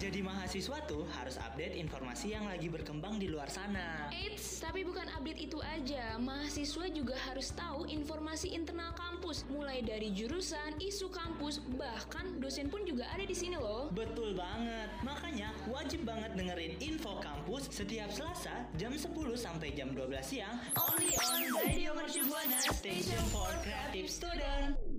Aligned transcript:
Jadi 0.00 0.24
mahasiswa 0.24 0.80
tuh 0.88 1.04
harus 1.12 1.36
update 1.36 1.76
informasi 1.76 2.32
yang 2.32 2.48
lagi 2.48 2.72
berkembang 2.72 3.20
di 3.20 3.28
luar 3.28 3.52
sana. 3.52 4.08
Eits, 4.08 4.56
tapi 4.56 4.80
bukan 4.80 5.04
update 5.12 5.44
itu 5.44 5.60
aja. 5.60 6.16
Mahasiswa 6.16 6.88
juga 6.88 7.20
harus 7.28 7.52
tahu 7.52 7.84
informasi 7.84 8.56
internal 8.56 8.96
kampus, 8.96 9.44
mulai 9.52 9.84
dari 9.84 10.08
jurusan, 10.16 10.80
isu 10.80 11.12
kampus, 11.12 11.60
bahkan 11.76 12.40
dosen 12.40 12.72
pun 12.72 12.80
juga 12.88 13.12
ada 13.12 13.28
di 13.28 13.36
sini 13.36 13.60
loh. 13.60 13.92
Betul 13.92 14.32
banget. 14.40 14.88
Makanya 15.04 15.52
wajib 15.68 16.08
banget 16.08 16.32
dengerin 16.32 16.80
info 16.80 17.20
kampus 17.20 17.68
setiap 17.68 18.08
Selasa 18.08 18.72
jam 18.80 18.96
10 18.96 19.04
sampai 19.36 19.76
jam 19.76 19.92
12 19.92 20.16
siang 20.24 20.56
only 20.80 21.12
on 21.20 21.44
Radio 21.60 21.92
Mercu 21.92 22.24
Buana 22.24 22.56
Station 22.72 23.20
for 23.28 23.52
Creative 23.60 24.08
Student. 24.08 24.89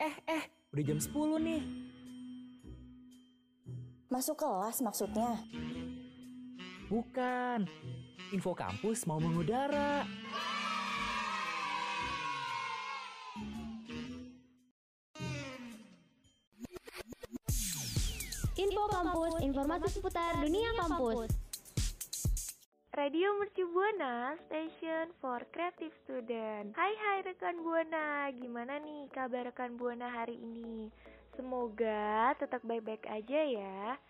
Eh, 0.00 0.14
eh, 0.26 0.44
udah 0.74 0.82
jam 0.82 0.98
10 0.98 1.38
nih. 1.38 1.62
Masuk 4.10 4.38
kelas 4.38 4.82
maksudnya? 4.82 5.38
Bukan. 6.90 7.66
Info 8.34 8.52
kampus 8.54 9.06
mau 9.06 9.22
mengudara. 9.22 10.06
Info 18.54 18.86
Kampus, 18.86 19.42
informasi 19.42 19.86
seputar 19.98 20.38
dunia 20.38 20.70
kampus. 20.78 21.26
Radio 23.04 23.36
Mercu 23.36 23.68
Buana, 23.68 24.32
station 24.48 25.12
for 25.20 25.44
creative 25.52 25.92
student. 26.08 26.72
Hai 26.72 26.88
hai 26.96 27.20
rekan 27.20 27.60
Buana, 27.60 28.32
gimana 28.32 28.80
nih 28.80 29.12
kabar 29.12 29.44
rekan 29.44 29.76
Buana 29.76 30.08
hari 30.08 30.40
ini? 30.40 30.88
Semoga 31.36 32.32
tetap 32.40 32.64
baik-baik 32.64 33.04
aja 33.04 33.40
ya. 33.44 34.00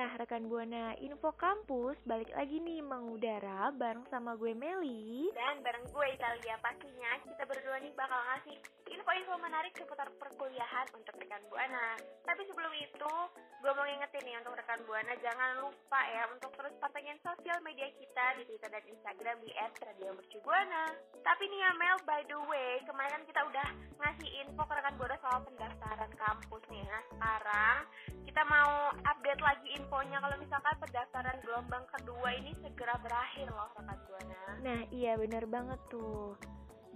Nah, 0.00 0.16
rekan 0.16 0.48
Buana, 0.48 0.96
info 0.96 1.28
kampus 1.36 1.92
balik 2.08 2.32
lagi 2.32 2.56
nih 2.56 2.80
mengudara 2.80 3.68
bareng 3.68 4.08
sama 4.08 4.32
gue 4.32 4.56
Meli 4.56 5.28
Dan 5.36 5.60
bareng 5.60 5.84
gue 5.92 6.06
Italia 6.16 6.56
pastinya 6.64 7.20
kita 7.20 7.44
berdua 7.44 7.76
nih 7.84 7.92
bakal 7.92 8.16
ngasih 8.16 8.56
info-info 8.96 9.36
menarik 9.44 9.76
seputar 9.76 10.08
perkuliahan 10.16 10.88
untuk 10.96 11.12
rekan 11.20 11.44
Buana. 11.52 12.00
Tapi 12.24 12.42
sebelum 12.48 12.72
itu, 12.80 13.12
gue 13.60 13.72
mau 13.76 13.84
ngingetin 13.84 14.24
nih 14.24 14.40
untuk 14.40 14.56
rekan 14.56 14.80
Buana 14.88 15.12
jangan 15.20 15.68
lupa 15.68 16.00
ya 16.08 16.32
untuk 16.32 16.48
terus 16.56 16.72
pantengin 16.80 17.20
sosial 17.20 17.60
media 17.60 17.92
kita 18.00 18.40
di 18.40 18.48
Twitter 18.48 18.72
dan 18.72 18.84
Instagram 18.88 19.36
di 19.44 19.52
@radiomercubuana. 19.84 20.96
Tapi 21.20 21.44
nih 21.44 21.60
ya 21.60 21.70
Mel, 21.76 22.00
by 22.08 22.24
the 22.24 22.40
way, 22.48 22.80
kemarin 22.88 23.20
kan 23.20 23.24
kita 23.28 23.40
udah 23.52 23.68
ngasih 24.00 24.30
info 24.48 24.64
ke 24.64 24.74
rekan 24.80 24.96
Buana 24.96 25.16
soal 25.20 25.44
pendaftaran 25.44 26.12
kampus 26.16 26.64
nih. 26.72 26.88
Nah, 26.88 27.04
sekarang 27.12 27.76
kita 28.24 28.42
mau 28.48 28.94
update 29.04 29.42
lagi 29.44 29.68
infonya 29.90 30.22
kalau 30.22 30.38
misalkan 30.38 30.74
pendaftaran 30.78 31.38
gelombang 31.42 31.82
kedua 31.90 32.30
ini 32.38 32.54
segera 32.62 32.94
berakhir 33.02 33.50
loh 33.50 33.66
rekan 33.74 33.98
Buana. 34.06 34.42
Nah, 34.62 34.80
iya 34.94 35.18
bener 35.18 35.50
banget 35.50 35.82
tuh. 35.90 36.38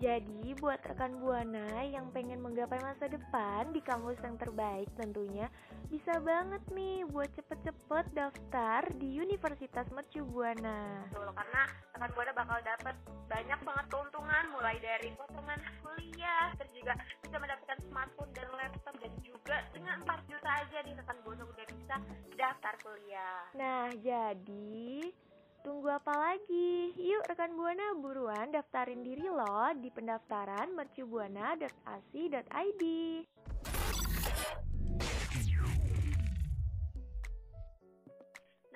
Jadi, 0.05 0.53
buat 0.61 0.85
rekan 0.85 1.17
Buana 1.17 1.81
yang 1.81 2.13
pengen 2.13 2.45
menggapai 2.45 2.77
masa 2.85 3.09
depan 3.09 3.73
di 3.73 3.81
kampus 3.81 4.21
yang 4.21 4.37
terbaik 4.37 4.85
tentunya 5.01 5.49
bisa 5.89 6.21
banget 6.21 6.61
nih 6.77 7.09
buat 7.09 7.33
cepet-cepet 7.33 8.13
daftar 8.13 8.85
di 9.01 9.17
Universitas 9.17 9.89
Mercu 9.97 10.21
Buana. 10.29 11.09
Betul, 11.09 11.33
karena 11.33 11.63
rekan 11.97 12.11
Buana 12.13 12.33
bakal 12.37 12.59
dapat 12.61 12.95
banyak 13.33 13.61
banget 13.65 13.87
keuntungan 13.89 14.45
mulai 14.53 14.77
dari 14.85 15.09
potongan 15.17 15.61
kuliah, 15.81 16.53
terus 16.61 16.73
juga 16.77 16.95
bisa 17.25 17.37
mendapatkan 17.41 17.79
smartphone 17.89 18.33
dan 18.37 18.49
laptop 18.61 18.95
dan 19.01 19.13
juga 19.25 19.57
dengan 19.73 20.05
4 20.05 20.21
juta 20.29 20.51
aja 20.53 20.79
di 20.85 20.93
rekan 20.93 21.19
Buana 21.25 21.45
udah 21.49 21.67
bisa 21.73 21.97
daftar 22.37 22.75
kuliah. 22.85 23.41
Nah, 23.57 23.89
jadi 24.05 25.17
Tunggu 25.65 25.89
apa 25.89 26.13
lagi? 26.13 26.93
Yuk 26.93 27.25
rekan 27.25 27.57
Buana 27.57 27.97
buruan 27.97 28.53
daftarin 28.53 29.01
diri 29.01 29.33
loh 29.33 29.73
di 29.73 29.89
pendaftaran 29.89 30.77
mercubuana.ac.id. 30.77 32.83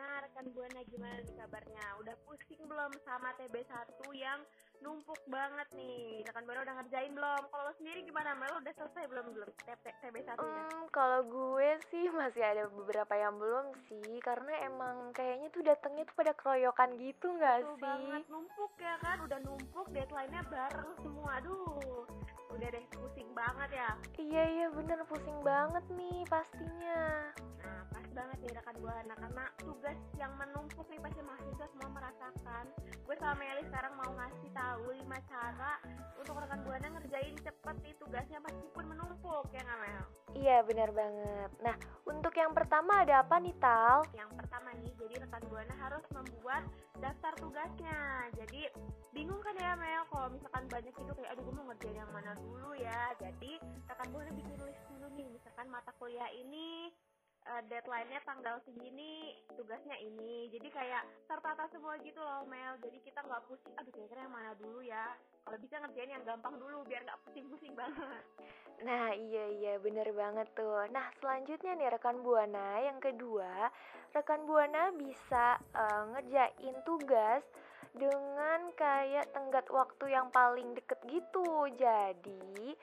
Nah, 0.00 0.14
rekan 0.24 0.48
Buana 0.56 0.80
gimana 0.88 1.20
nih 1.28 1.36
kabarnya? 1.36 1.84
Udah 2.00 2.16
pusing 2.24 2.64
belum 2.64 2.96
sama 3.04 3.36
TB1 3.36 4.00
yang 4.16 4.40
numpuk 4.80 5.20
banget 5.26 5.68
nih? 5.74 6.22
Rekan 6.24 6.44
Buana 6.46 6.62
udah 6.64 6.76
ngerjain 6.82 7.12
belum? 7.12 7.42
Kalau 7.50 7.62
lo 7.66 7.72
sendiri 7.76 8.00
gimana? 8.06 8.30
Mel 8.38 8.54
udah 8.60 8.72
selesai 8.74 9.04
belum 9.10 9.26
belum 9.34 9.50
TB1 9.66 10.28
nya? 10.28 10.34
Hmm, 10.38 10.82
kalau 10.94 11.20
gue 11.26 11.70
sih 11.90 12.06
masih 12.12 12.42
ada 12.44 12.64
beberapa 12.70 13.14
yang 13.18 13.34
belum 13.36 13.74
sih 13.90 14.22
karena 14.22 14.52
emang 14.64 15.10
kayaknya 15.12 15.48
tuh 15.50 15.62
datangnya 15.66 16.06
tuh 16.06 16.16
pada 16.16 16.32
keroyokan 16.38 16.94
gitu 16.96 17.26
nggak 17.34 17.66
sih? 17.66 17.80
banget 17.82 18.22
numpuk 18.30 18.72
ya 18.78 18.94
kan? 19.02 19.16
Udah 19.26 19.38
numpuk 19.42 19.86
deadline-nya 19.90 20.42
bareng 20.46 20.92
semua. 21.02 21.30
Aduh. 21.42 22.06
Udah 22.52 22.68
deh 22.72 22.84
pusing 22.96 23.30
banget 23.36 23.70
ya. 23.76 23.90
Iya 24.18 24.42
iya 24.48 24.66
bener 24.72 25.00
pusing 25.06 25.38
banget 25.40 25.84
nih 25.94 26.24
pastinya. 26.26 27.32
Nah, 27.64 27.82
pas 27.92 28.06
banget 28.12 28.38
nih 28.44 28.52
rekan 28.56 28.76
Buana 28.82 29.14
karena 29.14 29.44
tugas 29.62 29.98
yang 30.18 30.32
menumpuk 30.36 30.86
nih 30.90 31.00
pasti 31.00 31.20
mahasiswa 31.22 31.66
semua 31.70 31.90
merasakan. 31.94 32.64
Gue 33.06 33.16
sama 33.16 33.34
Meli 33.38 33.62
sekarang 33.68 33.94
mau 33.96 34.10
ngasih 34.12 34.50
tahu 34.52 34.84
5 34.92 35.30
cara 35.30 35.72
untuk 36.18 36.34
rekan 36.34 36.60
Buana 36.66 36.88
ngerjain 36.98 37.34
cepet 37.38 37.76
nih 37.86 37.94
tugasnya 37.96 38.38
meskipun 38.42 38.84
menumpuk 38.90 39.46
ya 39.54 39.62
nggak 39.62 39.80
Mel? 39.80 40.04
Iya 40.34 40.56
bener 40.66 40.90
banget. 40.92 41.50
Nah 41.62 41.76
untuk 42.04 42.34
yang 42.34 42.52
pertama 42.52 43.06
ada 43.06 43.22
apa 43.22 43.38
nih 43.38 43.54
Tal? 43.62 44.04
Yang 44.12 44.30
pertama 44.34 44.68
nih, 44.82 44.92
jadi 44.98 45.14
rekan 45.24 45.42
Buana 45.48 45.74
harus 45.78 46.04
membuat 46.12 46.62
daftar 46.98 47.32
tugasnya. 47.38 48.28
Jadi 48.34 48.68
bingung 49.14 49.40
kan 49.40 49.54
ya 49.56 49.78
Mel 49.78 50.04
kalau 50.10 50.28
misalkan 50.34 50.66
banyak 50.68 50.92
itu 50.92 51.12
kayak 51.14 51.30
aduh 51.32 51.42
gue 51.46 51.54
mau 51.54 51.66
ngerjain 51.70 51.96
yang 51.96 52.12
mana 52.12 52.34
dulu 52.36 52.70
ya. 52.76 53.14
Jadi 53.22 53.62
rekan 53.86 54.08
Buana 54.10 54.30
bikin 54.34 54.58
list 54.66 54.82
dulu 54.90 55.06
nih, 55.14 55.28
misalkan 55.32 55.66
mata 55.70 55.94
kuliah 55.96 56.28
ini 56.34 56.92
eh, 57.48 57.62
deadline-nya 57.72 58.20
tanggal 58.28 58.60
segini, 58.68 59.36
tugasnya 59.56 59.96
ini. 59.98 60.52
Jadi 60.52 60.68
kayak 60.68 61.02
tertata 61.24 61.64
semua 61.72 61.96
gitu 62.04 62.20
loh 62.20 62.44
Mel. 62.44 62.76
Jadi 62.84 63.00
kita 63.00 63.24
nggak 63.24 63.48
pusing, 63.48 63.72
aduh 63.80 63.92
kira-kira 63.92 64.28
yang 64.28 64.34
mana 64.34 64.52
dulu 64.60 64.84
ya. 64.84 65.16
Kalau 65.48 65.58
bisa 65.58 65.80
ngerjain 65.80 66.12
yang 66.12 66.24
gampang 66.28 66.60
dulu 66.60 66.84
biar 66.84 67.02
nggak 67.08 67.20
pusing-pusing 67.24 67.72
banget. 67.72 68.24
Nah 68.86 69.10
iya 69.10 69.44
iya 69.58 69.74
bener 69.82 70.14
banget 70.14 70.46
tuh 70.54 70.86
Nah 70.94 71.10
selanjutnya 71.18 71.74
nih 71.74 71.90
rekan 71.90 72.22
Buana 72.22 72.78
Yang 72.78 73.10
kedua 73.10 73.74
Rekan 74.14 74.46
Buana 74.46 74.94
bisa 74.94 75.58
eh, 75.74 76.02
ngerjain 76.14 76.76
tugas 76.86 77.42
Dengan 77.90 78.70
kayak 78.78 79.34
tenggat 79.34 79.66
waktu 79.74 80.14
yang 80.14 80.30
paling 80.30 80.78
deket 80.78 81.02
gitu 81.10 81.66
Jadi 81.74 82.78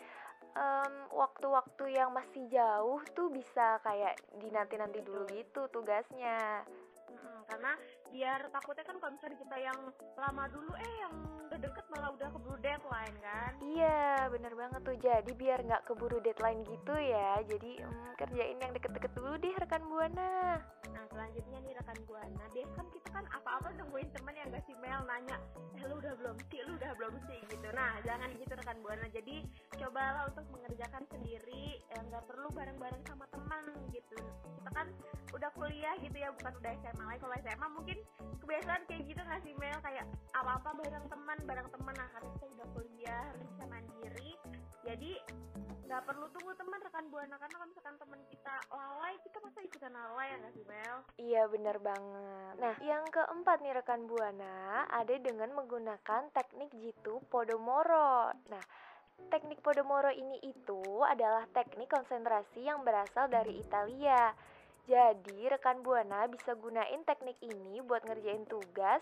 em, 0.56 0.94
Waktu-waktu 1.16 1.96
yang 1.96 2.12
masih 2.12 2.44
jauh 2.52 3.00
tuh 3.16 3.32
bisa 3.32 3.80
kayak 3.80 4.20
dinanti-nanti 4.36 5.00
dulu 5.00 5.24
gitu 5.32 5.72
tugasnya. 5.72 6.68
Mm, 7.08 7.40
karena 7.48 7.72
biar 8.16 8.48
takutnya 8.48 8.88
kan 8.88 8.96
kalau 8.96 9.12
misalnya 9.12 9.38
kita 9.44 9.58
yang 9.60 9.80
lama 10.16 10.44
dulu 10.48 10.72
eh 10.80 10.94
yang 11.04 11.14
udah 11.52 11.60
deket 11.60 11.86
malah 11.92 12.16
udah 12.16 12.32
keburu 12.32 12.56
deadline 12.64 13.18
kan? 13.20 13.52
Iya 13.60 14.32
bener 14.32 14.56
banget 14.56 14.82
tuh. 14.88 14.96
Jadi 15.04 15.32
biar 15.36 15.60
nggak 15.68 15.84
keburu 15.84 16.24
deadline 16.24 16.64
gitu 16.64 16.96
ya. 16.96 17.44
Jadi 17.44 17.84
em, 17.84 17.96
kerjain 18.16 18.56
yang 18.64 18.72
deket-deket 18.72 19.12
dulu 19.20 19.36
deh 19.36 19.52
rekan 19.60 19.84
Buana. 19.92 20.64
Nah 20.96 21.04
selanjutnya 21.12 21.60
nih 21.60 21.76
rekan 21.76 22.00
buana. 22.08 22.44
Biasa 22.56 22.72
kan 22.80 22.88
kita 22.96 23.10
kan 23.12 23.26
apa-apa 23.36 23.68
nungguin 23.76 24.08
temen 24.16 24.36
yang 24.40 24.48
gak 24.48 24.64
sih 24.64 24.76
Mel 24.80 25.04
nanya 25.04 25.36
eh 25.76 25.84
lu 25.84 26.00
udah 26.00 26.16
belum 26.16 26.38
sih? 26.48 26.64
Lu 26.64 26.72
udah 26.80 26.92
belum 26.96 27.14
sih? 27.28 27.40
Gitu. 27.52 27.68
Nah 27.76 28.00
jangan 28.08 28.32
gitu 28.32 28.54
rekan 28.56 28.80
buana. 28.80 29.08
Jadi 29.12 29.44
cobalah 29.76 30.24
untuk 30.32 30.48
mengerjakan 30.56 31.04
sendiri. 31.12 31.84
Eh, 31.84 32.02
nggak 32.08 32.24
perlu 32.32 32.48
bareng-bareng 32.56 33.04
sama 33.12 33.28
teman 33.28 33.76
gitu. 33.92 34.16
Kita 34.64 34.72
kan 34.72 34.88
udah 35.36 35.52
kuliah 35.52 35.96
gitu 36.00 36.16
ya 36.16 36.32
bukan 36.32 36.54
udah 36.64 36.72
SMA 36.80 37.04
lagi 37.04 37.20
kalau 37.20 37.36
SMA 37.44 37.68
mungkin 37.76 37.98
kebiasaan 38.42 38.82
kayak 38.86 39.04
gitu 39.10 39.22
nggak 39.22 39.42
sih 39.42 39.54
Mel? 39.58 39.80
Kayak 39.82 40.06
apa-apa 40.36 40.70
bareng 40.80 41.06
teman 41.10 41.38
bareng 41.44 41.70
teman. 41.72 41.94
Nah 41.98 42.08
karena 42.14 42.30
kita 42.38 42.46
udah 42.52 42.68
kuliah 42.76 43.22
harus 43.34 43.44
bisa 43.50 43.64
mandiri. 43.68 44.32
Jadi 44.86 45.12
nggak 45.86 46.02
perlu 46.06 46.26
tunggu 46.34 46.52
teman 46.58 46.80
rekan 46.82 47.06
buana. 47.14 47.36
Karena 47.38 47.54
kalau 47.54 47.68
misalkan 47.70 47.96
teman 48.02 48.22
kita 48.30 48.56
lalai 48.74 49.14
kita 49.22 49.38
masa 49.42 49.60
ikutan 49.62 49.94
lalai 49.94 50.28
ya 50.34 50.36
nggak 50.42 50.54
sih 50.54 50.66
Mel? 50.66 50.98
Iya 51.22 51.42
bener 51.50 51.78
banget. 51.82 52.56
Nah 52.58 52.76
yang 52.82 53.04
keempat 53.10 53.58
nih 53.62 53.74
rekan 53.78 54.08
Buana 54.10 54.86
Ada 54.90 55.16
dengan 55.22 55.54
menggunakan 55.54 56.34
teknik 56.34 56.74
jitu 56.78 57.22
Podomoro. 57.30 58.34
Nah 58.50 58.64
teknik 59.30 59.64
Podomoro 59.64 60.12
ini 60.12 60.42
itu 60.44 60.82
adalah 61.06 61.48
teknik 61.52 61.88
konsentrasi 61.88 62.68
yang 62.68 62.84
berasal 62.84 63.32
dari 63.32 63.58
Italia 63.62 64.34
Jadi 64.86 65.50
rekan 65.50 65.82
Buana 65.82 66.30
bisa 66.30 66.54
gunain 66.54 67.02
teknik 67.10 67.42
ini 67.42 67.82
buat 67.82 68.06
ngerjain 68.06 68.46
tugas 68.46 69.02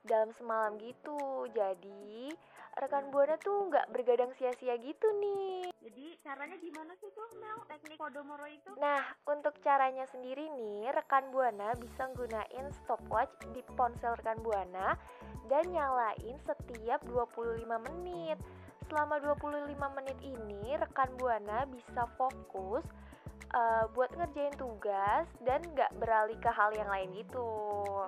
dalam 0.00 0.32
semalam 0.32 0.80
gitu 0.80 1.44
Jadi 1.52 2.32
rekan 2.80 3.12
Buana 3.12 3.36
tuh 3.36 3.68
nggak 3.68 3.92
bergadang 3.92 4.32
sia-sia 4.40 4.80
gitu 4.80 5.06
nih. 5.20 5.68
Jadi 5.84 6.16
caranya 6.24 6.56
gimana 6.56 6.96
sih 6.96 7.12
tuh 7.12 7.28
Mel 7.36 7.60
teknik 7.68 8.00
Podomoro 8.00 8.48
itu? 8.48 8.72
Nah, 8.80 9.02
untuk 9.28 9.60
caranya 9.60 10.08
sendiri 10.08 10.48
nih, 10.56 10.88
rekan 10.94 11.28
Buana 11.28 11.76
bisa 11.76 12.08
gunain 12.16 12.66
stopwatch 12.84 13.44
di 13.52 13.60
ponsel 13.76 14.16
rekan 14.16 14.40
Buana 14.40 14.96
dan 15.52 15.68
nyalain 15.68 16.36
setiap 16.48 17.04
25 17.04 17.66
menit. 17.92 18.40
Selama 18.88 19.20
25 19.20 19.76
menit 20.00 20.18
ini, 20.24 20.80
rekan 20.80 21.10
Buana 21.20 21.68
bisa 21.68 22.08
fokus 22.16 22.86
uh, 23.54 23.84
buat 23.94 24.10
ngerjain 24.14 24.54
tugas 24.54 25.26
dan 25.42 25.60
nggak 25.74 25.90
beralih 25.98 26.38
ke 26.38 26.50
hal 26.50 26.70
yang 26.74 26.90
lain 26.90 27.10
gitu. 27.18 27.50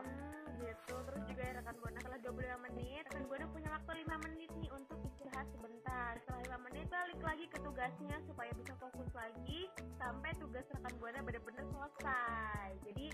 Hmm, 0.03 0.59
gitu. 0.63 0.95
Terus 0.95 1.23
juga 1.27 1.43
ya 1.43 1.53
rekan 1.59 1.75
Buana 1.83 1.99
setelah 2.03 2.21
25 2.23 2.67
menit, 2.71 3.03
rekan 3.11 3.25
Buana 3.27 3.47
punya 3.51 3.69
waktu 3.75 3.91
5 4.07 4.27
menit 4.31 4.51
nih 4.59 4.71
untuk 4.71 4.99
istirahat 5.03 5.47
sebentar. 5.51 6.13
Setelah 6.23 6.43
5 6.59 6.67
menit 6.71 6.87
balik 6.91 7.21
lagi 7.23 7.45
ke 7.51 7.59
tugasnya 7.61 8.17
supaya 8.27 8.51
bisa 8.55 8.73
fokus 8.79 9.11
lagi 9.13 9.61
sampai 9.99 10.31
tugas 10.39 10.65
rekan 10.71 10.95
Buana 10.99 11.21
benar-benar 11.27 11.65
selesai. 11.67 12.69
Jadi 12.87 13.07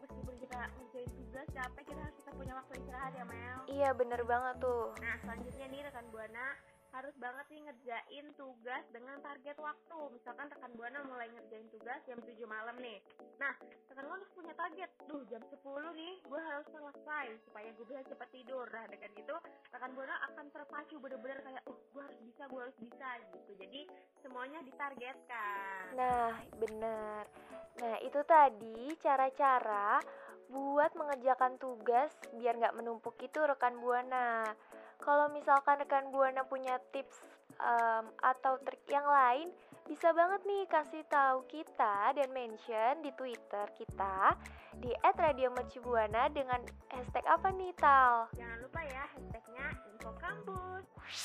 meskipun 0.00 0.34
kita 0.36 0.60
ngerjain 0.76 1.10
tugas 1.16 1.46
capek, 1.52 1.84
kita 1.88 2.00
harus 2.04 2.16
tetap 2.20 2.34
punya 2.36 2.54
waktu 2.56 2.72
istirahat 2.80 3.12
ya 3.16 3.24
Mel. 3.24 3.58
Iya 3.72 3.90
bener 3.96 4.20
banget 4.28 4.54
tuh. 4.60 4.92
Nah 5.00 5.16
selanjutnya 5.24 5.66
nih 5.72 5.80
rekan 5.88 6.06
Buana 6.12 6.46
harus 6.92 7.16
banget 7.16 7.46
nih 7.48 7.62
ngerjain 7.64 8.26
tugas 8.36 8.84
dengan 8.92 9.16
target 9.24 9.56
waktu. 9.56 9.98
Misalkan 10.12 10.52
rekan 10.52 10.72
Buana 10.76 11.00
mulai 11.08 11.28
ngerjain 11.32 11.68
tugas 11.72 12.00
jam 12.04 12.20
7 12.20 12.36
malam 12.44 12.76
nih. 12.78 13.00
Nah, 13.40 13.56
rekan 13.88 14.04
Buana 14.04 14.20
harus 14.20 14.36
punya 14.36 14.52
target. 14.52 14.90
Duh, 15.08 15.24
jam 15.32 15.40
10 15.40 15.56
nih 15.96 16.14
gue 16.28 16.40
harus 16.40 16.68
selesai 16.68 17.26
supaya 17.48 17.68
gue 17.72 17.86
bisa 17.88 18.04
cepat 18.12 18.28
tidur. 18.28 18.68
Nah, 18.68 18.84
dengan 18.92 19.12
itu 19.16 19.36
rekan 19.72 19.92
Buana 19.96 20.16
akan 20.32 20.46
terpacu 20.52 20.96
bener-bener 21.00 21.40
kayak, 21.40 21.64
uh, 21.64 21.80
gue 21.96 22.02
harus 22.04 22.20
bisa, 22.20 22.42
gue 22.44 22.60
harus 22.60 22.78
bisa 22.78 23.08
gitu. 23.32 23.50
Jadi, 23.56 23.80
semuanya 24.20 24.60
ditargetkan. 24.60 25.96
Nah, 25.96 26.36
bener. 26.60 27.24
Nah, 27.80 27.96
itu 28.04 28.20
tadi 28.28 28.92
cara-cara 29.00 29.96
buat 30.52 30.92
mengerjakan 30.92 31.56
tugas 31.56 32.12
biar 32.36 32.60
nggak 32.60 32.76
menumpuk 32.76 33.16
itu 33.24 33.40
rekan 33.40 33.80
Buana. 33.80 34.44
Kalau 35.02 35.26
misalkan 35.34 35.82
rekan 35.82 36.14
Buana 36.14 36.46
punya 36.46 36.78
tips 36.94 37.18
um, 37.58 38.06
atau 38.22 38.54
trik 38.62 38.86
yang 38.86 39.02
lain, 39.02 39.50
bisa 39.82 40.14
banget 40.14 40.46
nih 40.46 40.62
kasih 40.70 41.02
tahu 41.10 41.42
kita 41.50 42.14
dan 42.14 42.30
mention 42.30 43.02
di 43.02 43.10
Twitter 43.18 43.66
kita 43.74 44.38
di 44.78 44.94
@radiomercubuana 45.02 46.30
dengan 46.30 46.62
hashtag 46.86 47.26
apa 47.26 47.50
nih 47.50 47.74
Tal? 47.74 48.30
Jangan 48.38 48.58
lupa 48.62 48.80
ya 48.86 49.02
hashtagnya 49.10 49.66
InfoKampus. 49.90 51.18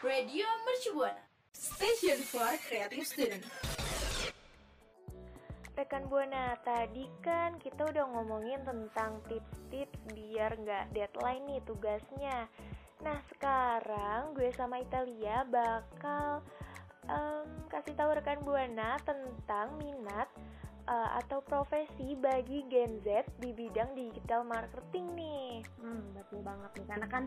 Radio 0.00 0.48
Mercubuana, 0.64 1.22
station 1.52 2.24
for 2.24 2.48
creative 2.64 3.04
student. 3.04 3.44
Rekan 5.78 6.10
Buana, 6.10 6.58
tadi 6.66 7.06
kan 7.22 7.54
kita 7.62 7.86
udah 7.86 8.02
ngomongin 8.10 8.58
tentang 8.66 9.22
tips-tips 9.30 9.87
biar 10.12 10.56
nggak 10.58 10.94
deadline 10.96 11.44
nih 11.46 11.60
tugasnya. 11.64 12.48
Nah 13.04 13.18
sekarang 13.30 14.34
gue 14.34 14.50
sama 14.54 14.82
Italia 14.82 15.46
bakal 15.46 16.42
um, 17.06 17.48
kasih 17.70 17.94
tahu 17.94 18.16
rekan 18.18 18.42
Buana 18.42 18.98
tentang 19.06 19.78
minat 19.78 20.26
uh, 20.88 21.10
atau 21.20 21.44
profesi 21.44 22.16
bagi 22.16 22.64
Gen 22.72 23.04
Z 23.04 23.28
di 23.38 23.52
bidang 23.52 23.92
digital 23.92 24.42
marketing 24.48 25.06
nih. 25.14 25.60
Hmm, 25.76 26.16
betul 26.16 26.40
banget 26.40 26.70
nih 26.80 26.86
karena 26.88 27.06
kan 27.12 27.24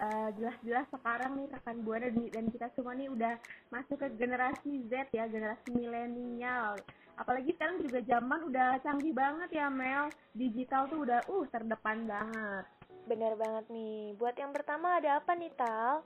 uh, 0.00 0.28
jelas-jelas 0.40 0.86
sekarang 0.88 1.32
nih 1.36 1.46
rekan 1.52 1.78
Buana 1.84 2.08
dan 2.08 2.46
kita 2.48 2.66
semua 2.72 2.96
nih 2.96 3.12
udah 3.12 3.34
masuk 3.68 4.00
ke 4.00 4.08
generasi 4.16 4.88
Z 4.88 5.12
ya, 5.12 5.28
generasi 5.28 5.68
milenial. 5.70 6.80
Apalagi 7.20 7.52
sekarang 7.54 7.84
juga 7.84 8.00
zaman 8.08 8.40
udah 8.48 8.80
canggih 8.80 9.12
banget 9.12 9.60
ya 9.60 9.68
Mel, 9.68 10.08
digital 10.32 10.88
tuh 10.88 11.04
udah 11.04 11.20
uh 11.28 11.44
terdepan 11.52 12.08
banget. 12.08 12.64
Bener 13.04 13.36
banget 13.36 13.68
nih. 13.68 14.16
Buat 14.16 14.40
yang 14.40 14.56
pertama 14.56 14.96
ada 14.96 15.20
apa 15.20 15.36
nih, 15.36 15.52
Tal? 15.52 16.00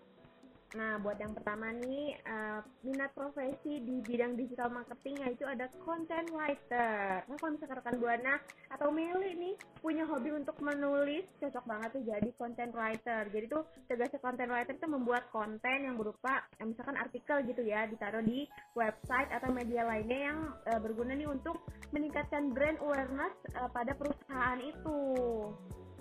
Nah, 0.76 1.00
buat 1.00 1.16
yang 1.16 1.32
pertama 1.32 1.72
nih, 1.72 2.20
uh, 2.28 2.60
minat 2.84 3.08
profesi 3.16 3.80
di 3.80 4.04
bidang 4.04 4.36
digital 4.36 4.68
marketing 4.68 5.16
yaitu 5.24 5.48
ada 5.48 5.72
content 5.80 6.28
writer. 6.36 7.24
Nah, 7.24 7.36
kalau 7.40 7.56
misalkan 7.56 7.80
rekan 7.80 7.96
Buana 7.96 8.34
atau 8.68 8.92
Meli 8.92 9.32
nih 9.40 9.54
punya 9.80 10.04
hobi 10.04 10.36
untuk 10.36 10.60
menulis, 10.60 11.24
cocok 11.40 11.64
banget 11.64 11.88
tuh 11.96 12.04
jadi 12.04 12.28
content 12.36 12.72
writer. 12.76 13.24
Jadi 13.32 13.46
tuh 13.48 13.64
tugasnya 13.88 14.20
content 14.20 14.52
writer 14.52 14.76
itu 14.76 14.84
membuat 14.84 15.32
konten 15.32 15.78
yang 15.80 15.96
berupa 15.96 16.44
eh, 16.60 16.66
misalkan 16.68 17.00
artikel 17.00 17.40
gitu 17.48 17.64
ya, 17.64 17.88
ditaruh 17.88 18.20
di 18.20 18.44
website 18.76 19.32
atau 19.32 19.48
media 19.48 19.80
lainnya 19.88 20.20
yang 20.28 20.38
uh, 20.68 20.80
berguna 20.84 21.16
nih 21.16 21.28
untuk 21.28 21.56
meningkatkan 21.96 22.52
brand 22.52 22.76
awareness 22.84 23.32
uh, 23.56 23.72
pada 23.72 23.96
perusahaan 23.96 24.60
itu. 24.60 25.00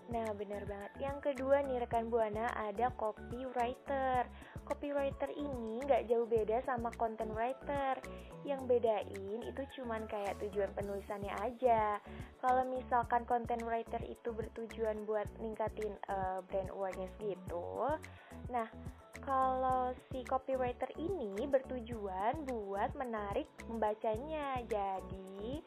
Nah, 0.06 0.28
benar 0.38 0.62
banget. 0.70 0.92
Yang 1.02 1.18
kedua 1.32 1.66
nih 1.66 1.82
rekan 1.82 2.14
Buana 2.14 2.54
ada 2.54 2.94
copywriter. 2.94 4.30
Copywriter 4.66 5.30
ini 5.34 5.82
nggak 5.82 6.06
jauh 6.10 6.30
beda 6.30 6.62
sama 6.66 6.94
content 6.94 7.34
writer. 7.34 7.98
Yang 8.46 8.62
bedain 8.70 9.40
itu 9.42 9.62
cuman 9.82 10.06
kayak 10.06 10.38
tujuan 10.46 10.70
penulisannya 10.78 11.34
aja. 11.42 11.98
Kalau 12.38 12.64
misalkan 12.70 13.26
content 13.26 13.66
writer 13.66 14.02
itu 14.06 14.30
bertujuan 14.30 15.10
buat 15.10 15.26
ningkatin 15.42 15.98
uh, 16.10 16.46
brand 16.46 16.70
awareness 16.70 17.14
gitu. 17.18 17.98
Nah, 18.54 18.70
kalau 19.26 19.90
si 20.14 20.22
copywriter 20.22 20.94
ini 21.02 21.50
bertujuan 21.50 22.46
buat 22.46 22.94
menarik 22.94 23.50
pembacanya. 23.66 24.62
Jadi 24.70 25.66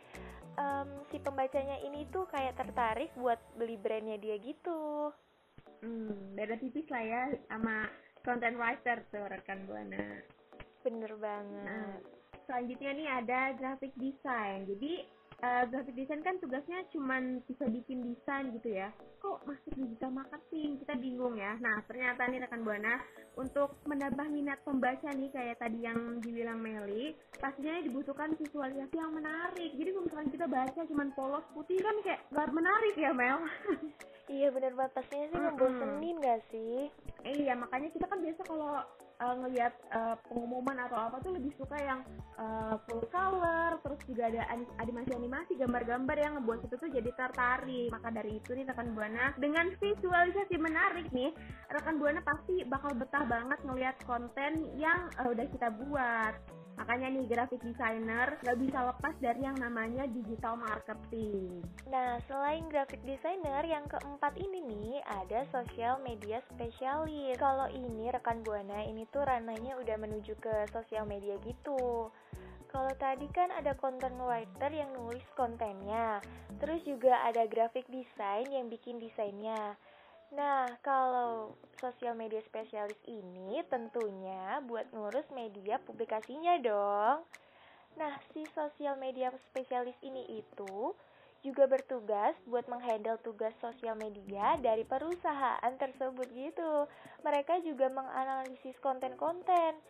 um, 0.59 0.89
si 1.09 1.23
pembacanya 1.23 1.79
ini 1.87 2.05
tuh 2.11 2.27
kayak 2.29 2.59
tertarik 2.59 3.15
buat 3.15 3.39
beli 3.55 3.79
brandnya 3.79 4.19
dia 4.19 4.37
gitu. 4.43 5.15
Hmm, 5.79 6.35
beda 6.35 6.59
tipis 6.59 6.91
lah 6.91 7.05
ya 7.07 7.23
sama 7.47 7.87
content 8.27 8.59
writer 8.59 8.99
tuh 9.15 9.25
rekan 9.31 9.63
buana. 9.71 10.21
Bener 10.83 11.13
banget. 11.23 11.65
Nah, 11.65 11.95
selanjutnya 12.51 12.91
nih 12.99 13.09
ada 13.09 13.41
graphic 13.55 13.95
design. 13.95 14.67
Jadi 14.67 15.07
uh, 15.43 15.65
graphic 15.71 15.95
design 15.95 16.23
kan 16.23 16.39
tugasnya 16.43 16.83
cuman 16.91 17.43
bisa 17.47 17.67
bikin 17.71 18.15
desain 18.15 18.51
gitu 18.55 18.75
ya. 18.75 18.91
Kok 19.23 19.47
masuk 19.47 19.73
digital 19.75 20.15
marketing? 20.15 20.79
Kita 20.83 20.95
bingung 20.99 21.39
ya. 21.39 21.59
Nah, 21.59 21.83
ternyata 21.87 22.27
nih 22.27 22.43
rekan 22.43 22.63
Buana 22.63 23.03
untuk 23.39 23.79
menambah 23.87 24.27
minat 24.31 24.59
pembaca 24.67 25.09
nih 25.15 25.31
kayak 25.31 25.59
tadi 25.63 25.87
yang 25.87 26.19
dibilang 26.23 26.59
Meli, 26.59 27.15
pastinya 27.39 27.79
dibutuhkan 27.83 28.35
visualisasi 28.35 28.95
yang 28.99 29.15
menarik. 29.15 29.71
Jadi 29.75 29.89
kalau 29.95 30.05
misalkan 30.07 30.31
kita 30.35 30.47
baca 30.47 30.81
cuman 30.87 31.09
polos 31.15 31.47
putih 31.55 31.79
kan 31.83 31.97
kayak 32.03 32.21
gak 32.35 32.51
menarik 32.51 32.95
ya 32.99 33.11
Mel. 33.15 33.39
iya 34.37 34.49
bener 34.53 34.75
banget 34.75 34.93
pastinya 34.99 35.27
sih 35.31 35.41
membosenin 35.41 36.17
gak 36.23 36.41
sih? 36.51 36.91
Iya 37.27 37.55
makanya 37.59 37.89
kita 37.95 38.07
kan 38.11 38.19
biasa 38.23 38.41
kalau 38.47 38.83
uh, 39.19 39.35
ngelihat 39.45 39.75
uh, 39.91 40.17
pengumuman 40.27 40.79
atau 40.87 40.99
apa 40.99 41.17
tuh 41.23 41.35
lebih 41.35 41.53
suka 41.59 41.77
yang 41.79 42.01
uh, 42.39 42.79
full 42.87 43.03
color 43.11 43.79
terus 43.83 44.01
juga 44.07 44.31
ada 44.31 44.43
animasi-animasi 44.83 45.59
gambar-gambar 45.59 46.17
yang 46.17 46.33
ngebuat 46.39 46.61
itu 46.67 46.75
tuh 46.79 46.91
jadi 46.91 47.11
tertarik. 47.15 47.91
Maka 47.91 48.09
dari 48.15 48.39
itu 48.39 48.51
nih 48.55 48.67
rekan 48.67 48.95
buana 48.95 49.35
dengan 49.39 49.75
visualisasi 49.79 50.57
menarik 50.59 51.11
nih 51.11 51.35
rekan 51.71 51.99
buana 51.99 52.23
pasti 52.23 52.63
bakal 52.67 52.95
betah 52.95 53.25
banget 53.27 53.59
ngelihat 53.67 53.97
konten 54.07 54.67
yang 54.79 55.11
uh, 55.19 55.29
udah 55.31 55.47
kita 55.51 55.69
buat 55.75 56.35
Makanya 56.79 57.11
nih 57.11 57.27
graphic 57.27 57.61
designer 57.61 58.39
nggak 58.39 58.59
bisa 58.63 58.79
lepas 58.87 59.15
dari 59.19 59.43
yang 59.43 59.59
namanya 59.59 60.07
digital 60.07 60.55
marketing. 60.55 61.61
Nah, 61.91 62.23
selain 62.31 62.71
graphic 62.71 63.03
designer, 63.03 63.67
yang 63.67 63.85
keempat 63.91 64.39
ini 64.39 64.63
nih 64.63 65.03
ada 65.03 65.43
social 65.51 65.99
media 66.07 66.39
spesialis. 66.55 67.35
Kalau 67.37 67.67
ini 67.69 68.15
rekan 68.15 68.47
Buana 68.47 68.87
ini 68.87 69.05
tuh 69.11 69.27
ranahnya 69.27 69.75
udah 69.75 69.97
menuju 69.99 70.39
ke 70.39 70.71
sosial 70.71 71.03
media 71.05 71.35
gitu. 71.43 72.09
Kalau 72.69 72.93
tadi 73.01 73.25
kan 73.33 73.49
ada 73.49 73.73
content 73.81 74.13
writer 74.21 74.69
yang 74.69 74.93
nulis 74.93 75.25
kontennya, 75.35 76.21
terus 76.61 76.85
juga 76.85 77.25
ada 77.25 77.49
graphic 77.49 77.89
design 77.89 78.45
yang 78.53 78.69
bikin 78.69 79.01
desainnya. 79.01 79.75
Nah, 80.29 80.77
kalau 80.85 81.57
sosial 81.81 82.13
media 82.13 82.45
spesialis 82.45 83.01
ini 83.09 83.65
tentunya 83.73 84.61
buat 84.69 84.85
ngurus 84.93 85.25
media 85.33 85.81
publikasinya 85.81 86.61
dong. 86.61 87.25
Nah, 87.97 88.13
si 88.37 88.45
sosial 88.53 89.01
media 89.01 89.33
spesialis 89.49 89.97
ini 90.05 90.45
itu 90.45 90.93
juga 91.41 91.65
bertugas 91.71 92.35
buat 92.45 92.67
menghandle 92.69 93.17
tugas 93.25 93.55
sosial 93.63 93.95
media 93.97 94.59
dari 94.61 94.85
perusahaan 94.85 95.73
tersebut 95.81 96.29
gitu. 96.35 96.85
Mereka 97.25 97.65
juga 97.65 97.89
menganalisis 97.89 98.77
konten-konten 98.85 99.81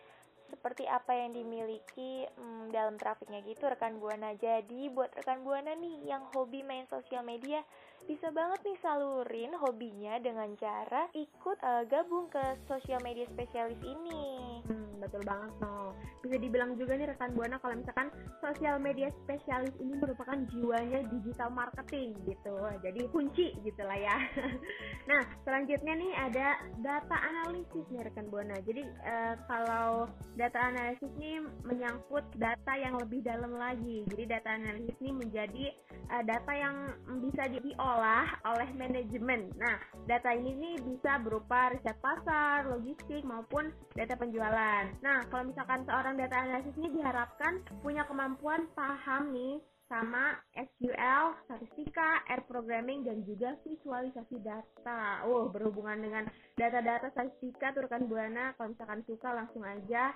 seperti 0.49 0.89
apa 0.89 1.15
yang 1.15 1.37
dimiliki 1.37 2.25
hmm, 2.25 2.73
dalam 2.73 2.97
trafiknya 2.97 3.45
gitu 3.45 3.69
rekan 3.69 4.01
buana. 4.01 4.35
Jadi 4.35 4.89
buat 4.93 5.13
rekan 5.15 5.45
buana 5.45 5.77
nih 5.77 6.09
yang 6.09 6.25
hobi 6.33 6.65
main 6.65 6.89
sosial 6.89 7.23
media 7.23 7.63
bisa 8.09 8.33
banget 8.33 8.65
nih 8.65 8.79
salurin 8.81 9.53
hobinya 9.61 10.17
dengan 10.17 10.49
cara 10.57 11.13
ikut 11.13 11.61
uh, 11.61 11.85
gabung 11.85 12.33
ke 12.33 12.41
sosial 12.65 13.05
media 13.05 13.29
spesialis 13.29 13.79
ini. 13.85 14.65
Hmm, 14.65 14.88
betul 15.01 15.23
banget 15.25 15.53
no. 15.63 15.95
Bisa 16.23 16.37
dibilang 16.39 16.75
juga 16.75 16.99
nih 16.99 17.09
rekan 17.15 17.33
buana 17.35 17.57
kalau 17.63 17.75
misalkan 17.79 18.09
sosial 18.43 18.77
media 18.83 19.09
spesialis 19.25 19.73
ini 19.79 19.95
merupakan 19.99 20.39
jiwanya 20.51 21.07
digital 21.09 21.51
marketing 21.55 22.15
gitu. 22.27 22.55
Jadi 22.83 23.01
kunci 23.11 23.55
gitu 23.63 23.83
lah 23.83 23.99
ya. 23.99 24.17
nah 25.11 25.23
selanjutnya 25.47 25.95
nih 25.95 26.13
ada 26.15 26.49
data 26.83 27.17
analisis 27.17 27.85
nih 27.91 28.03
rekan 28.05 28.27
buana. 28.29 28.57
Jadi 28.63 28.83
uh, 29.07 29.35
kalau 29.47 30.11
data 30.35 30.59
analisis 30.59 31.11
ini 31.19 31.43
menyangkut 31.65 32.25
data 32.37 32.73
yang 32.77 32.99
lebih 32.99 33.23
dalam 33.23 33.55
lagi. 33.57 34.05
Jadi 34.11 34.25
data 34.27 34.51
analisis 34.55 34.97
ini 35.01 35.13
menjadi 35.15 35.65
uh, 36.13 36.23
data 36.25 36.53
yang 36.53 36.77
bisa 37.21 37.45
diolah 37.49 38.27
oleh 38.49 38.69
manajemen. 38.77 39.53
Nah, 39.57 39.77
data 40.09 40.33
ini 40.33 40.55
nih 40.57 40.75
bisa 40.83 41.21
berupa 41.21 41.73
riset 41.73 41.97
pasar, 42.01 42.69
logistik, 42.69 43.23
maupun 43.25 43.71
data 43.95 44.15
penjualan. 44.17 44.88
Nah, 45.05 45.25
kalau 45.29 45.51
misalkan 45.51 45.85
seorang 45.85 46.15
data 46.17 46.37
analisis 46.37 46.75
ini 46.81 47.01
diharapkan 47.01 47.63
punya 47.81 48.05
kemampuan 48.09 48.69
paham 48.73 49.33
nih 49.33 49.63
sama 49.89 50.37
SQL, 50.53 51.33
statistika, 51.49 52.21
air 52.29 52.45
programming, 52.45 53.09
dan 53.09 53.25
juga 53.25 53.57
visualisasi 53.65 54.37
data. 54.45 55.25
Oh, 55.25 55.49
berhubungan 55.49 55.97
dengan 55.97 56.25
data-data 56.61 57.09
statistika 57.17 57.73
tuh 57.73 57.89
rekan 57.89 58.05
Buana, 58.05 58.53
kalau 58.61 58.77
misalkan 58.77 59.01
suka 59.09 59.33
langsung 59.33 59.65
aja 59.65 60.13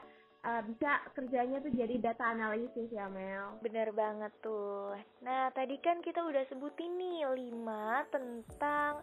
uh, 0.46 0.62
bisa 0.66 1.00
kerjanya 1.14 1.62
tuh 1.62 1.72
jadi 1.72 1.96
data 1.98 2.24
analisis 2.34 2.90
ya 2.90 3.06
Mel. 3.08 3.58
Bener 3.62 3.94
banget 3.94 4.32
tuh. 4.42 4.94
Nah 5.22 5.50
tadi 5.54 5.78
kan 5.78 6.02
kita 6.02 6.22
udah 6.22 6.44
sebutin 6.50 6.98
nih 6.98 7.26
lima 7.32 8.06
tentang 8.10 9.02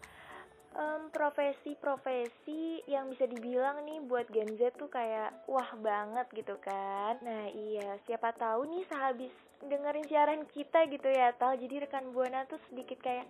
profesi-profesi 1.10 2.86
um, 2.86 2.88
yang 2.88 3.06
bisa 3.10 3.26
dibilang 3.26 3.82
nih 3.84 4.00
buat 4.06 4.30
Gen 4.30 4.56
Z 4.56 4.78
tuh 4.78 4.88
kayak 4.88 5.34
wah 5.50 5.72
banget 5.82 6.30
gitu 6.34 6.56
kan. 6.62 7.18
Nah 7.26 7.50
iya, 7.50 7.98
siapa 8.06 8.32
tahu 8.38 8.70
nih 8.70 8.86
sehabis 8.88 9.34
dengerin 9.60 10.08
siaran 10.08 10.44
kita 10.54 10.86
gitu 10.88 11.10
ya 11.10 11.34
Tal. 11.36 11.58
Jadi 11.60 11.84
rekan 11.84 12.14
Buana 12.14 12.46
tuh 12.48 12.62
sedikit 12.70 13.02
kayak 13.02 13.28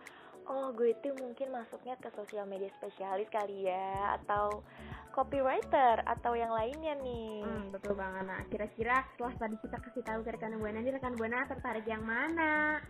oh 0.49 0.73
gue 0.73 0.97
tuh 0.99 1.13
mungkin 1.17 1.53
masuknya 1.53 1.93
ke 2.01 2.09
sosial 2.17 2.49
media 2.49 2.69
spesialis 2.81 3.29
kali 3.29 3.69
ya 3.69 4.17
atau 4.21 4.65
copywriter 5.13 6.01
atau 6.05 6.33
yang 6.37 6.53
lainnya 6.53 6.97
nih. 7.01 7.43
Hmm, 7.45 7.69
betul 7.73 7.97
banget. 7.97 8.23
Nah, 8.25 8.41
kira-kira 8.49 9.03
setelah 9.13 9.33
tadi 9.35 9.55
kita 9.61 9.77
kasih 9.81 10.03
tahu 10.05 10.19
ke 10.25 10.29
rekan 10.37 10.57
Buana, 10.57 10.79
nih 10.81 10.93
rekan 10.95 11.13
Buana 11.17 11.45
tertarik 11.49 11.85
yang 11.85 12.05
mana? 12.05 12.81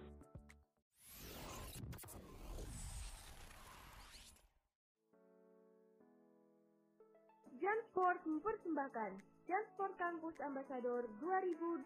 Jansport 7.59 8.23
mempersembahkan 8.23 9.19
Jansport 9.43 9.91
Campus 9.99 10.31
Ambassador 10.39 11.03
2021. 11.19 11.83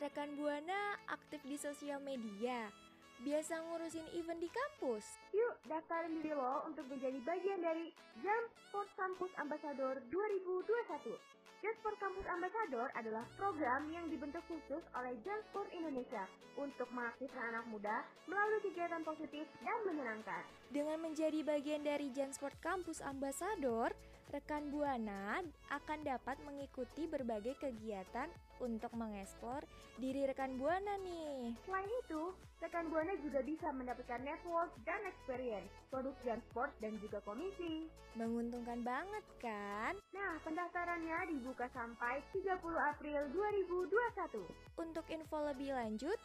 Rekan 0.00 0.32
Buana 0.40 0.96
aktif 1.12 1.44
di 1.44 1.60
sosial 1.60 2.00
media 2.00 2.72
biasa 3.20 3.60
ngurusin 3.68 4.08
event 4.16 4.40
di 4.40 4.48
kampus. 4.48 5.04
Yuk, 5.36 5.54
daftarin 5.68 6.16
diri 6.18 6.32
lo 6.32 6.64
untuk 6.64 6.88
menjadi 6.88 7.20
bagian 7.20 7.60
dari 7.60 7.92
Jam 8.24 8.42
Sport 8.66 8.88
Campus 8.96 9.30
Ambassador 9.36 10.00
2021. 10.08 11.20
Jam 11.62 11.74
Sport 11.78 11.96
Campus 12.02 12.26
Ambassador 12.26 12.90
adalah 12.98 13.22
program 13.38 13.86
yang 13.94 14.10
dibentuk 14.10 14.42
khusus 14.50 14.82
oleh 14.98 15.14
Jam 15.22 15.38
Sport 15.52 15.70
Indonesia 15.70 16.26
untuk 16.58 16.90
mengaktifkan 16.90 17.54
anak 17.54 17.66
muda 17.70 18.02
melalui 18.26 18.58
kegiatan 18.66 19.04
positif 19.06 19.46
dan 19.62 19.78
menyenangkan. 19.86 20.42
Dengan 20.74 20.98
menjadi 20.98 21.44
bagian 21.46 21.86
dari 21.86 22.10
Jam 22.10 22.34
Sport 22.34 22.58
Campus 22.58 22.98
Ambassador, 22.98 23.94
rekan 24.32 24.72
Buana 24.72 25.44
akan 25.68 26.08
dapat 26.08 26.40
mengikuti 26.48 27.04
berbagai 27.04 27.52
kegiatan 27.60 28.32
untuk 28.64 28.88
mengeksplor 28.96 29.60
diri 30.00 30.24
rekan 30.24 30.56
Buana 30.56 30.96
nih. 31.04 31.52
Selain 31.68 31.90
itu, 32.00 32.32
rekan 32.64 32.88
Buana 32.88 33.12
juga 33.20 33.44
bisa 33.44 33.68
mendapatkan 33.76 34.24
network 34.24 34.72
dan 34.88 35.04
experience, 35.04 35.68
produk 35.92 36.16
dan 36.24 36.40
sport 36.48 36.72
dan 36.80 36.96
juga 37.04 37.20
komisi. 37.28 37.92
Menguntungkan 38.16 38.80
banget 38.80 39.24
kan? 39.44 40.00
Nah, 40.16 40.40
pendaftarannya 40.40 41.28
dibuka 41.36 41.68
sampai 41.76 42.24
30 42.32 42.56
April 42.88 43.20
2021. 43.36 44.80
Untuk 44.80 45.04
info 45.12 45.44
lebih 45.44 45.76
lanjut 45.76 46.16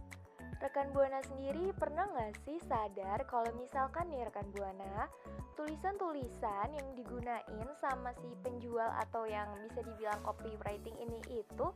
Rekan 0.58 0.90
Buana 0.90 1.22
sendiri 1.22 1.70
pernah 1.78 2.10
nggak 2.10 2.34
sih 2.50 2.58
sadar 2.66 3.22
kalau 3.30 3.46
misalkan 3.62 4.10
nih 4.10 4.26
rekan 4.26 4.50
Buana 4.58 5.06
tulisan-tulisan 5.54 6.70
yang 6.70 6.88
digunain 6.94 7.70
sama 7.82 8.14
si 8.22 8.30
penjual 8.46 8.90
atau 9.06 9.26
yang 9.26 9.50
bisa 9.70 9.82
dibilang 9.86 10.22
copywriting 10.22 10.94
ini 11.02 11.22
itu 11.30 11.68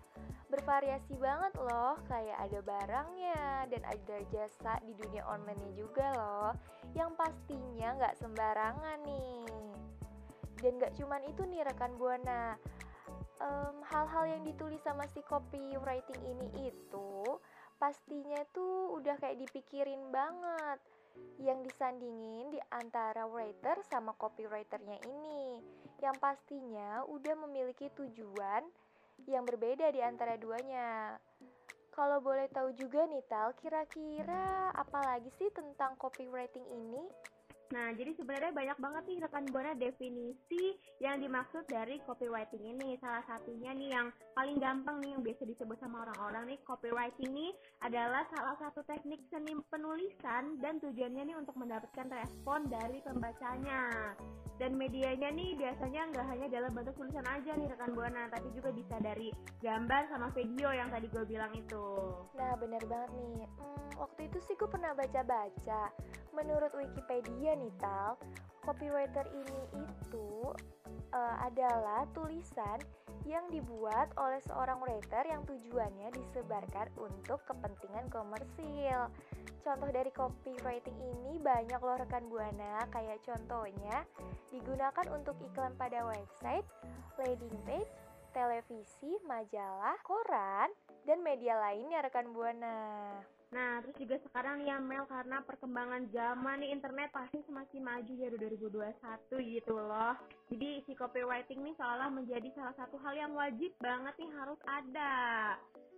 bervariasi 0.52 1.16
banget 1.16 1.56
loh 1.56 1.96
kayak 2.12 2.36
ada 2.36 2.60
barangnya 2.60 3.66
dan 3.72 3.82
ada 3.88 4.18
jasa 4.28 4.84
di 4.84 4.92
dunia 5.00 5.24
online-nya 5.24 5.72
juga 5.80 6.12
loh. 6.20 6.52
Yang 6.92 7.12
pastinya 7.16 7.96
nggak 7.96 8.18
sembarangan 8.20 9.00
nih. 9.08 9.48
Dan 10.60 10.72
nggak 10.78 10.94
cuman 11.00 11.24
itu 11.24 11.42
nih 11.48 11.64
rekan 11.64 11.96
buana. 11.96 12.60
Hal-hal 13.90 14.24
um, 14.28 14.32
yang 14.38 14.44
ditulis 14.46 14.84
sama 14.86 15.08
si 15.10 15.24
copywriting 15.26 16.22
ini 16.22 16.70
itu 16.70 17.10
pastinya 17.82 18.38
tuh 18.54 18.94
udah 19.00 19.18
kayak 19.18 19.40
dipikirin 19.48 20.12
banget. 20.12 20.78
Yang 21.40 21.72
disandingin 21.72 22.54
di 22.54 22.60
antara 22.70 23.26
writer 23.26 23.80
sama 23.88 24.14
copywriternya 24.20 25.00
ini. 25.08 25.64
Yang 26.04 26.16
pastinya 26.22 27.08
udah 27.08 27.34
memiliki 27.48 27.90
tujuan 27.98 28.68
yang 29.28 29.46
berbeda 29.46 29.92
di 29.94 30.02
antara 30.02 30.38
duanya. 30.38 31.18
Kalau 31.92 32.24
boleh 32.24 32.48
tahu 32.50 32.72
juga 32.74 33.04
nih 33.04 33.22
Tal, 33.28 33.52
kira-kira 33.60 34.72
apa 34.72 35.00
lagi 35.04 35.28
sih 35.36 35.52
tentang 35.52 36.00
copywriting 36.00 36.64
ini? 36.72 37.04
Nah, 37.72 37.96
jadi 37.96 38.12
sebenarnya 38.20 38.52
banyak 38.52 38.78
banget 38.84 39.04
nih 39.08 39.20
rekan 39.24 39.46
Buana 39.48 39.74
definisi 39.80 40.76
yang 41.00 41.24
dimaksud 41.24 41.64
dari 41.72 42.04
copywriting 42.04 42.76
ini. 42.76 43.00
Salah 43.00 43.24
satunya 43.24 43.72
nih 43.72 43.90
yang 43.96 44.08
paling 44.36 44.60
gampang 44.60 45.00
nih 45.00 45.16
yang 45.16 45.24
biasa 45.24 45.48
disebut 45.48 45.80
sama 45.80 46.04
orang-orang 46.04 46.52
nih, 46.52 46.60
copywriting 46.68 47.32
ini 47.32 47.56
adalah 47.80 48.28
salah 48.36 48.60
satu 48.60 48.84
teknik 48.84 49.24
seni 49.32 49.56
penulisan 49.72 50.60
dan 50.60 50.84
tujuannya 50.84 51.32
nih 51.32 51.38
untuk 51.40 51.56
mendapatkan 51.56 52.12
respon 52.12 52.68
dari 52.68 53.00
pembacanya. 53.08 54.14
Dan 54.60 54.78
medianya 54.78 55.32
nih 55.34 55.58
biasanya 55.58 56.12
nggak 56.14 56.28
hanya 56.28 56.48
dalam 56.52 56.72
bentuk 56.76 56.94
tulisan 57.00 57.26
aja 57.26 57.56
nih 57.56 57.72
rekan 57.72 57.96
Buana, 57.96 58.28
tapi 58.30 58.52
juga 58.54 58.70
bisa 58.76 59.00
dari 59.00 59.32
gambar 59.64 60.12
sama 60.12 60.28
video 60.36 60.70
yang 60.76 60.92
tadi 60.92 61.08
gue 61.08 61.24
bilang 61.26 61.50
itu. 61.56 61.88
Nah, 62.36 62.54
bener 62.60 62.84
banget 62.86 63.10
nih. 63.16 63.48
Hmm, 63.58 63.90
waktu 63.98 64.28
itu 64.28 64.38
sih 64.46 64.54
gue 64.60 64.70
pernah 64.70 64.94
baca-baca. 64.94 65.90
Menurut 66.32 66.72
Wikipedia 66.74 67.60
nih, 67.60 67.74
Tal, 67.80 68.16
copywriter 68.64 69.28
ini 69.36 69.62
itu 69.84 70.56
uh, 71.12 71.36
adalah 71.44 72.08
tulisan 72.16 72.80
yang 73.28 73.46
dibuat 73.54 74.10
oleh 74.18 74.42
seorang 74.50 74.82
writer 74.82 75.22
yang 75.28 75.46
tujuannya 75.46 76.10
disebarkan 76.10 76.90
untuk 76.98 77.44
kepentingan 77.46 78.10
komersil. 78.10 79.12
Contoh 79.62 79.90
dari 79.94 80.10
copywriting 80.10 80.98
ini 80.98 81.38
banyak 81.38 81.78
loh 81.78 81.98
rekan 82.02 82.26
Buana, 82.26 82.82
kayak 82.90 83.22
contohnya 83.22 84.08
digunakan 84.50 85.06
untuk 85.14 85.38
iklan 85.38 85.78
pada 85.78 86.02
website, 86.02 86.66
landing 87.22 87.58
page, 87.70 87.92
televisi, 88.34 89.22
majalah, 89.30 90.02
koran, 90.02 90.74
dan 91.06 91.22
media 91.22 91.62
lainnya 91.62 92.02
rekan 92.02 92.34
Buana. 92.34 93.22
Nah, 93.52 93.84
terus 93.84 94.00
juga 94.00 94.16
sekarang 94.24 94.64
ya 94.64 94.80
Mel 94.80 95.04
karena 95.12 95.44
perkembangan 95.44 96.08
zaman 96.16 96.64
nih 96.64 96.72
internet 96.72 97.12
pasti 97.12 97.44
semakin 97.44 97.84
maju 97.84 98.14
ya 98.16 98.30
2021 98.32 99.52
gitu 99.60 99.76
loh. 99.76 100.16
Jadi 100.48 100.80
si 100.88 100.96
copywriting 100.96 101.60
nih 101.60 101.76
seolah 101.76 102.08
menjadi 102.08 102.48
salah 102.56 102.72
satu 102.80 102.96
hal 103.04 103.12
yang 103.12 103.36
wajib 103.36 103.76
banget 103.84 104.16
nih 104.16 104.32
harus 104.40 104.60
ada. 104.64 105.16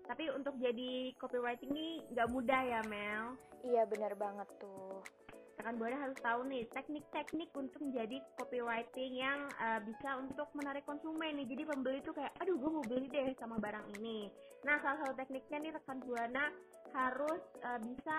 Tapi 0.10 0.34
untuk 0.34 0.58
jadi 0.58 1.14
copywriting 1.22 1.70
nih 1.70 2.02
nggak 2.18 2.32
mudah 2.34 2.62
ya 2.66 2.82
Mel. 2.90 3.38
Iya 3.62 3.86
benar 3.86 4.18
banget 4.18 4.50
tuh. 4.58 5.06
Rekan 5.54 5.78
Buana 5.78 5.98
harus 6.02 6.18
tahu 6.20 6.50
nih 6.50 6.66
teknik-teknik 6.74 7.50
untuk 7.54 7.80
menjadi 7.80 8.18
copywriting 8.42 9.12
yang 9.22 9.46
uh, 9.62 9.80
bisa 9.86 10.18
untuk 10.18 10.50
menarik 10.58 10.82
konsumen 10.84 11.38
nih. 11.38 11.48
Jadi 11.48 11.64
pembeli 11.70 12.00
tuh 12.02 12.14
kayak, 12.18 12.34
aduh 12.42 12.58
gue 12.58 12.70
mau 12.74 12.86
beli 12.86 13.06
deh 13.10 13.32
sama 13.38 13.62
barang 13.62 13.86
ini. 14.02 14.28
Nah 14.66 14.82
salah 14.82 14.98
satu 15.04 15.14
tekniknya 15.20 15.70
nih 15.70 15.72
rekan 15.78 16.00
Buana 16.02 16.50
harus 16.94 17.44
uh, 17.64 17.80
bisa 17.82 18.16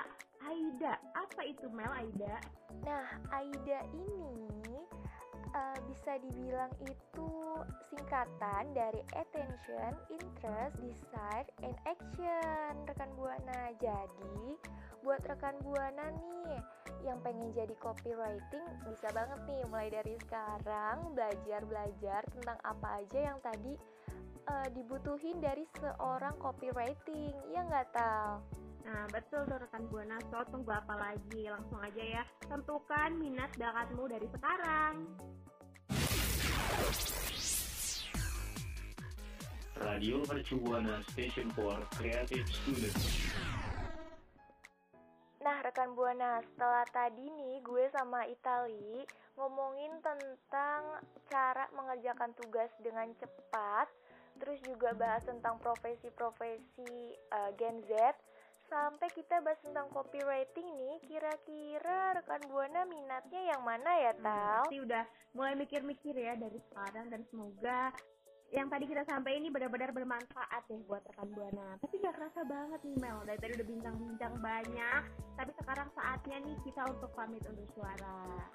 AIDA. 0.46 0.94
Apa 1.18 1.42
itu 1.42 1.66
Mel 1.74 1.90
AIDA? 1.90 2.36
Nah 2.86 3.06
AIDA 3.34 3.80
ini 3.92 4.86
uh, 5.54 5.78
bisa 5.90 6.18
dibilang 6.22 6.72
itu 6.86 7.30
singkatan 7.90 8.64
dari 8.74 9.02
attention, 9.14 9.92
interest, 10.10 10.74
desire, 10.82 11.48
and 11.62 11.76
action 11.86 12.72
rekan 12.86 13.10
Buana. 13.18 13.74
Jadi 13.78 14.58
buat 15.04 15.20
rekan 15.28 15.52
Buana 15.60 16.08
nih 16.16 16.58
yang 17.04 17.20
pengen 17.20 17.52
jadi 17.52 17.76
copywriting 17.76 18.64
bisa 18.88 19.12
banget 19.12 19.36
nih 19.44 19.60
mulai 19.68 19.92
dari 19.92 20.16
sekarang 20.24 21.12
belajar-belajar 21.12 22.24
tentang 22.32 22.58
apa 22.64 23.04
aja 23.04 23.18
yang 23.20 23.38
tadi 23.44 23.76
uh, 24.48 24.68
dibutuhin 24.72 25.36
dari 25.44 25.68
seorang 25.76 26.32
copywriting 26.40 27.36
ya 27.52 27.60
nggak 27.68 27.92
tahu 27.92 28.40
Nah, 28.84 29.08
betul 29.08 29.48
tuh 29.48 29.56
rekan 29.56 29.88
Buana. 29.88 30.20
So, 30.28 30.44
tunggu 30.52 30.68
apa 30.76 30.92
lagi? 30.92 31.48
Langsung 31.48 31.80
aja 31.80 32.04
ya. 32.04 32.22
Tentukan 32.44 33.16
minat 33.16 33.48
bakatmu 33.56 34.04
dari 34.12 34.28
sekarang. 34.28 35.08
Radio 39.80 40.20
Mercu 40.28 40.60
Buana 40.60 41.00
Station 41.08 41.48
for 41.56 41.80
Creative 41.96 42.44
Students. 42.44 43.43
Rekan 45.74 45.98
Buana, 45.98 46.38
setelah 46.38 46.86
tadi 46.86 47.26
nih 47.34 47.58
gue 47.66 47.90
sama 47.90 48.22
Itali 48.30 49.02
ngomongin 49.34 49.90
tentang 50.06 51.02
cara 51.26 51.66
mengerjakan 51.74 52.30
tugas 52.38 52.70
dengan 52.78 53.10
cepat, 53.18 53.90
terus 54.38 54.62
juga 54.62 54.94
bahas 54.94 55.26
tentang 55.26 55.58
profesi-profesi 55.58 57.18
uh, 57.34 57.50
Gen 57.58 57.82
Z, 57.90 57.90
sampai 58.70 59.10
kita 59.18 59.42
bahas 59.42 59.58
tentang 59.66 59.90
copywriting 59.90 60.62
nih, 60.78 61.10
kira-kira 61.10 62.22
rekan 62.22 62.46
Buana 62.46 62.86
minatnya 62.86 63.42
yang 63.42 63.66
mana 63.66 63.98
ya, 63.98 64.14
Tal? 64.22 64.70
Pasti 64.70 64.78
udah 64.78 65.02
mulai 65.34 65.58
mikir-mikir 65.58 66.14
ya 66.14 66.38
dari 66.38 66.62
sekarang 66.70 67.10
dan 67.10 67.26
semoga 67.26 67.90
yang 68.54 68.70
tadi 68.70 68.86
kita 68.86 69.02
sampai 69.10 69.42
ini 69.42 69.50
benar-benar 69.50 69.90
bermanfaat 69.90 70.62
ya 70.70 70.78
buat 70.86 71.02
rekan 71.10 71.26
buana. 71.34 71.74
Tapi 71.82 71.98
gak 71.98 72.14
kerasa 72.14 72.46
banget 72.46 72.80
nih 72.86 72.96
Mel, 73.02 73.18
dari 73.26 73.38
tadi 73.42 73.52
udah 73.58 73.66
bincang-bincang 73.66 74.34
banyak. 74.38 75.02
Tapi 75.34 75.50
sekarang 75.58 75.88
saatnya 75.98 76.36
nih 76.46 76.56
kita 76.62 76.86
untuk 76.86 77.10
pamit 77.18 77.42
undur 77.50 77.66
suara. 77.74 78.46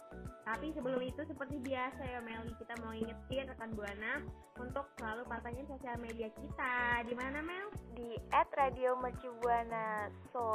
Tapi 0.48 0.72
sebelum 0.72 1.04
itu 1.04 1.22
seperti 1.28 1.60
biasa 1.60 2.00
ya 2.00 2.24
Meli, 2.24 2.56
kita 2.56 2.80
mau 2.80 2.96
ingetin 2.96 3.52
rekan 3.52 3.76
buana 3.76 4.24
untuk 4.56 4.88
selalu 4.98 5.28
pantengin 5.28 5.68
sosial 5.68 6.00
media 6.00 6.32
kita. 6.32 7.04
Di 7.04 7.14
mana 7.20 7.44
Mel? 7.44 7.68
Di 8.00 8.16
@radiomercubuana. 8.32 10.08
So, 10.32 10.48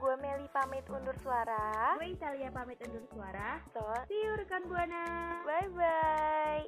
gue 0.00 0.16
Meli 0.24 0.48
pamit 0.56 0.88
undur 0.88 1.14
suara. 1.20 2.00
Gue 2.00 2.16
Italia 2.16 2.48
pamit 2.48 2.80
undur 2.80 3.04
suara. 3.12 3.60
So, 3.76 3.84
see 4.08 4.24
you 4.24 4.40
rekan 4.40 4.64
buana. 4.64 5.04
Bye 5.44 5.68
bye. 5.76 6.64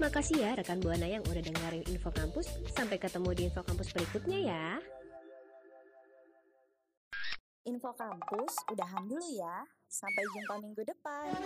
Makasih 0.00 0.40
ya 0.40 0.56
rekan 0.56 0.80
Buana 0.80 1.04
yang 1.04 1.20
udah 1.28 1.44
dengerin 1.44 1.84
Info 1.92 2.08
Kampus. 2.08 2.48
Sampai 2.72 2.96
ketemu 2.96 3.36
di 3.36 3.42
Info 3.52 3.60
Kampus 3.60 3.92
berikutnya 3.92 4.38
ya. 4.48 4.66
Info 7.68 7.92
Kampus 7.92 8.52
udahan 8.72 9.04
dulu 9.04 9.28
ya. 9.36 9.60
Sampai 9.92 10.24
jumpa 10.32 10.56
minggu 10.64 10.82
depan. 10.88 11.36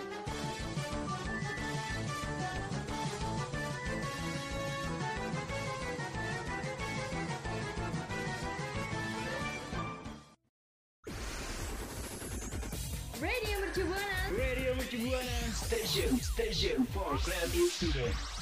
Radio 13.19 13.55
Mercu 13.59 13.83
Buana. 13.83 14.19
Radio 14.31 14.71
Mercu 14.79 14.97
Buana 15.03 15.39
Station, 15.51 16.15
Station 16.23 16.87
for 16.95 17.19
Creative 17.19 17.67
Students. 17.67 18.34